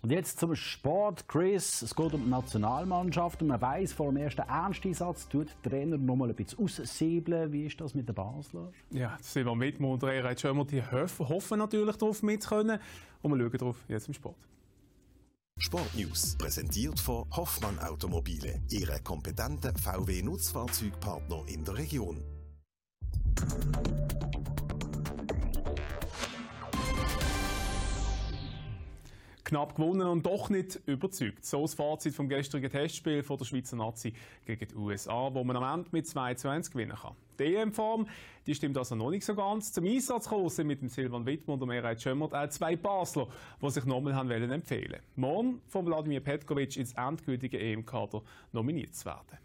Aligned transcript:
Und 0.00 0.12
jetzt 0.12 0.38
zum 0.38 0.54
Sport, 0.54 1.26
Chris. 1.26 1.82
Es 1.82 1.94
geht 1.94 2.14
um 2.14 2.22
die 2.22 2.30
Nationalmannschaft 2.30 3.42
und 3.42 3.48
man 3.48 3.60
weiß 3.60 3.92
vor 3.92 4.06
dem 4.06 4.18
ersten 4.18 4.42
Ernsteinsatz 4.42 5.28
tut 5.28 5.48
der 5.64 5.72
Trainer 5.72 5.98
noch 5.98 6.14
mal 6.14 6.28
ein 6.28 6.36
bisschen 6.36 6.64
aussäbeln. 6.64 7.52
Wie 7.52 7.66
ist 7.66 7.80
das 7.80 7.94
mit 7.94 8.08
den 8.08 8.14
Basler? 8.14 8.70
Ja, 8.90 9.16
Silvan 9.20 9.60
Wittmann 9.60 9.92
und 9.92 10.02
Erhard 10.04 10.40
Schömer, 10.40 10.64
die 10.64 10.82
hoffen 10.82 11.58
natürlich 11.58 11.96
darauf 11.96 12.22
mitzukommen. 12.22 12.78
Und 13.22 13.32
wir 13.32 13.44
schauen 13.44 13.58
darauf 13.58 13.84
jetzt 13.88 14.06
im 14.06 14.14
Sport. 14.14 14.36
Sport 15.60 15.92
News 15.96 16.36
präsentiert 16.38 17.00
von 17.00 17.24
Hoffmann 17.32 17.80
Automobile, 17.80 18.62
Ihre 18.70 19.00
kompetente 19.00 19.74
VW-Nutzfahrzeugpartner 19.74 21.42
in 21.48 21.64
der 21.64 21.76
Region. 21.76 22.22
Knapp 29.48 29.74
gewonnen 29.74 30.06
und 30.06 30.26
doch 30.26 30.50
nicht 30.50 30.80
überzeugt. 30.86 31.44
So 31.44 31.62
das 31.62 31.74
Fazit 31.74 32.14
vom 32.14 32.28
gestrigen 32.28 32.70
Testspiel 32.70 33.22
von 33.22 33.38
der 33.38 33.44
Schweizer 33.44 33.76
Nazi 33.76 34.12
gegen 34.44 34.68
die 34.68 34.74
USA, 34.74 35.32
wo 35.32 35.42
man 35.42 35.56
am 35.56 35.80
Ende 35.80 35.88
mit 35.92 36.06
2-1 36.06 36.70
gewinnen 36.70 36.96
kann. 36.96 37.14
Die 37.38 37.54
EM-Form 37.54 38.06
die 38.48 38.54
stimmt 38.54 38.78
also 38.78 38.94
noch 38.94 39.10
nicht 39.10 39.26
so 39.26 39.34
ganz. 39.34 39.74
Zum 39.74 39.84
Einsatz 39.84 40.24
gekommen 40.24 40.48
sind 40.48 40.68
mit 40.68 40.80
dem 40.80 40.88
Silvan 40.88 41.26
Wittmann 41.26 41.54
und 41.54 41.60
dem 41.60 41.70
Erhard 41.70 42.00
Schömmert 42.00 42.34
auch 42.34 42.48
zwei 42.48 42.76
Basler, 42.76 43.28
die 43.60 43.70
sich 43.70 43.84
nochmal 43.84 44.14
haben 44.14 44.30
wollen 44.30 44.50
empfehlen 44.50 45.00
Morgen 45.16 45.60
von 45.68 45.84
Wladimir 45.84 46.20
Petkovic 46.20 46.78
ins 46.78 46.94
endgültige 46.94 47.58
EM-Kader 47.58 48.22
nominiert 48.52 48.94
zu 48.94 49.04
werden. 49.04 49.38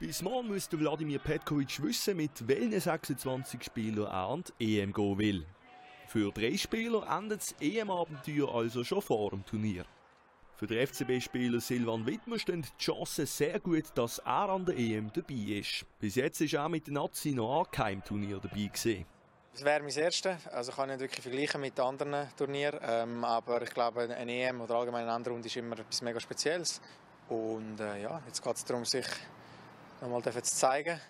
Bis 0.00 0.22
morgen 0.22 0.48
müsste 0.48 0.80
Wladimir 0.80 1.20
Petkovic 1.20 1.80
wissen, 1.82 2.16
mit 2.16 2.48
welchen 2.48 2.80
26 2.80 3.62
Spielern 3.62 4.06
er 4.06 4.12
an 4.12 4.44
die 4.58 4.80
EM 4.80 4.92
gehen 4.92 5.18
will. 5.18 5.46
Für 6.10 6.32
drei 6.32 6.56
Spieler 6.56 7.06
endet 7.08 7.40
das 7.40 7.54
EM-Abenteuer 7.60 8.52
also 8.52 8.82
schon 8.82 9.00
vor 9.00 9.30
dem 9.30 9.46
Turnier. 9.46 9.84
Für 10.56 10.66
den 10.66 10.84
FCB-Spieler 10.84 11.60
Silvan 11.60 12.04
Wittmer 12.04 12.36
stehen 12.36 12.62
die 12.62 12.84
Chancen 12.84 13.26
sehr 13.26 13.60
gut, 13.60 13.84
dass 13.94 14.18
er 14.18 14.48
an 14.48 14.64
der 14.64 14.76
EM 14.76 15.12
dabei 15.12 15.60
ist. 15.60 15.86
Bis 16.00 16.16
jetzt 16.16 16.40
ist 16.40 16.52
er 16.52 16.68
mit 16.68 16.88
der 16.88 16.94
Nazi 16.94 17.30
noch 17.30 17.60
an 17.60 17.70
keinem 17.70 18.02
Turnier 18.02 18.40
dabei 18.42 18.66
gewesen. 18.66 19.06
Es 19.54 19.64
wäre 19.64 19.84
mein 19.84 19.96
erstes. 19.96 20.48
Also 20.48 20.72
kann 20.72 20.90
ich 20.90 20.96
nicht 20.96 21.02
wirklich 21.02 21.22
vergleichen 21.22 21.60
mit 21.60 21.78
anderen 21.78 22.26
Turnieren. 22.36 22.80
Ähm, 22.82 23.24
aber 23.24 23.62
ich 23.62 23.70
glaube, 23.70 24.00
eine 24.00 24.32
EM 24.32 24.62
oder 24.62 24.74
allgemein 24.74 25.02
eine 25.02 25.12
andere 25.12 25.32
Runde 25.32 25.46
ist 25.46 25.56
immer 25.56 25.78
etwas 25.78 26.02
mega 26.02 26.18
Spezielles. 26.18 26.80
Und 27.28 27.78
äh, 27.78 28.02
ja, 28.02 28.20
jetzt 28.26 28.42
geht 28.42 28.56
es 28.56 28.64
darum, 28.64 28.84
sich 28.84 29.06
nochmal 30.00 30.24
zu 30.24 30.42
zeigen 30.42 31.00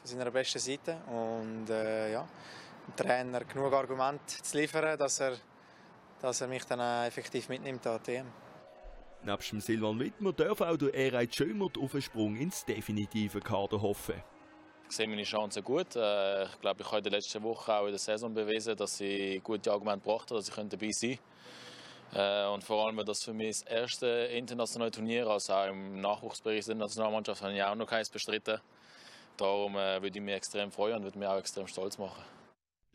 von 0.00 0.18
seiner 0.18 0.32
besten 0.32 0.58
Seite. 0.58 0.96
Und 1.06 1.70
äh, 1.70 2.10
ja, 2.10 2.26
dem 2.86 2.96
Trainer 2.96 3.44
genug 3.44 3.72
Argumente 3.72 4.42
zu 4.42 4.58
liefern, 4.58 4.98
dass 4.98 5.20
er, 5.20 5.36
dass 6.20 6.40
er 6.40 6.48
mich 6.48 6.64
dann 6.64 6.80
effektiv 7.06 7.48
mitnimmt 7.48 7.86
an 7.86 8.00
die 8.06 8.14
EM. 8.16 8.26
Neben 9.22 9.42
dem 9.42 9.60
Silvan 9.60 9.98
Wittmer 9.98 10.32
darf 10.32 10.60
auch 10.60 10.76
der 10.76 10.94
Erhard 10.94 11.34
Schömert 11.34 11.78
auf 11.78 11.94
einen 11.94 12.02
Sprung 12.02 12.36
ins 12.36 12.64
definitive 12.64 13.40
Kader 13.40 13.80
hoffen. 13.82 14.22
Ich 14.88 14.94
sehe 14.94 15.08
meine 15.08 15.24
Chancen 15.24 15.64
gut. 15.64 15.96
Äh, 15.96 16.44
ich 16.44 16.60
glaube, 16.60 16.82
ich 16.82 16.86
habe 16.86 16.98
in 16.98 17.04
den 17.04 17.12
letzten 17.14 17.42
Wochen 17.42 17.70
auch 17.70 17.86
in 17.86 17.90
der 17.90 17.98
Saison 17.98 18.32
bewiesen, 18.32 18.76
dass 18.76 19.00
ich 19.00 19.42
gute 19.42 19.72
Argumente 19.72 20.04
gebracht 20.04 20.30
habe, 20.30 20.38
dass 20.38 20.48
ich 20.48 20.54
dabei 20.54 20.90
sein 20.92 21.18
könnte. 22.12 22.46
Äh, 22.46 22.46
und 22.46 22.62
vor 22.62 22.86
allem, 22.86 22.96
weil 22.96 23.04
das 23.04 23.24
für 23.24 23.32
mich 23.32 23.48
das 23.48 23.62
erste 23.62 24.06
internationale 24.06 24.92
Turnier, 24.92 25.26
also 25.26 25.52
auch 25.52 25.66
im 25.66 26.00
Nachwuchsbereich 26.00 26.64
der 26.64 26.76
Nationalmannschaft, 26.76 27.42
habe 27.42 27.52
ich 27.52 27.62
auch 27.62 27.74
noch 27.74 27.88
keins 27.88 28.08
bestritten. 28.08 28.60
Darum 29.36 29.76
äh, 29.76 30.00
würde 30.00 30.18
ich 30.18 30.24
mich 30.24 30.34
extrem 30.34 30.70
freuen 30.70 30.98
und 30.98 31.02
würde 31.02 31.18
mich 31.18 31.26
auch 31.26 31.38
extrem 31.38 31.66
stolz 31.66 31.98
machen. 31.98 32.22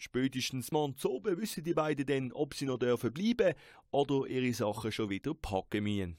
Spätestens 0.04 0.72
morgen 0.72 0.96
oben 1.06 1.40
wissen 1.40 1.64
die 1.64 1.76
beiden 1.76 2.08
dann, 2.08 2.32
ob 2.32 2.56
sie 2.56 2.66
noch 2.66 2.80
dürfen 2.80 3.14
bleiben 3.14 3.54
oder 3.92 4.26
ihre 4.26 4.52
Sachen 4.52 4.92
schon 4.92 5.12
wieder 5.12 5.36
packen 5.36 5.84
müssen. 5.84 6.18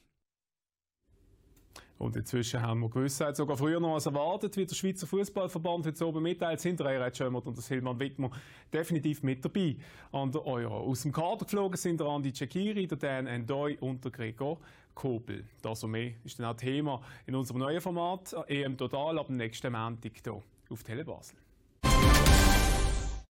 Und 1.97 2.15
inzwischen 2.15 2.61
haben 2.61 2.79
wir 2.79 2.89
Gewissheit 2.89 3.35
sogar 3.35 3.57
früher 3.57 3.81
noch 3.81 3.95
als 3.95 4.05
erwartet, 4.05 4.55
wie 4.55 4.65
der 4.65 4.73
Schweizer 4.73 5.05
Fußballverband 5.05 5.85
heute 5.85 6.07
oben 6.07 6.23
mitteilt, 6.23 6.61
sind 6.61 6.79
der 6.79 6.87
Erhard 6.87 7.17
Schömmert 7.17 7.45
und 7.45 7.57
der 7.57 7.63
Hilman 7.65 7.99
Wittmer 7.99 8.31
definitiv 8.71 9.21
mit 9.21 9.43
dabei 9.43 9.75
an 10.13 10.31
der 10.31 10.45
Euro. 10.45 10.77
Aus 10.77 11.01
dem 11.01 11.11
Kader 11.11 11.43
geflogen 11.43 11.75
sind 11.75 11.99
der 11.99 12.07
Andi 12.07 12.31
Cekiri, 12.31 12.87
der 12.87 12.97
Dan 12.97 13.27
Endoy 13.27 13.77
und 13.81 14.01
der 14.05 14.11
Gregor 14.11 14.61
Kobel. 14.95 15.43
Das 15.61 15.83
und 15.83 15.91
mehr 15.91 16.13
ist 16.23 16.39
dann 16.39 16.45
auch 16.45 16.55
Thema 16.55 17.01
in 17.25 17.35
unserem 17.35 17.59
neuen 17.59 17.81
Format 17.81 18.33
EM 18.47 18.77
Total 18.77 19.19
ab 19.19 19.27
dem 19.27 19.35
nächsten 19.35 19.73
Montag 19.73 20.13
hier 20.23 20.41
auf 20.69 20.83
Tele 20.83 21.03
Basel. 21.03 21.37